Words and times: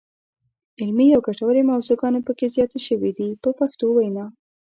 علمي 0.81 1.07
او 1.15 1.21
ګټورې 1.27 1.63
موضوعګانې 1.71 2.21
پکې 2.27 2.47
زیاتې 2.55 2.79
شوې 2.87 3.11
دي 3.17 3.29
په 3.43 3.49
پښتو 3.59 3.85
وینا. 3.95 4.25